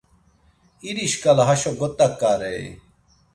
[0.87, 2.65] iri şkala haşo got̆aǩarei!